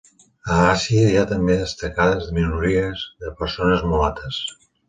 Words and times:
A 0.53 0.55
Àsia 0.69 1.03
hi 1.09 1.19
ha 1.19 1.25
també 1.33 1.57
destacades 1.59 2.31
minories 2.39 3.07
de 3.27 3.37
persones 3.43 3.89
mulates. 3.93 4.43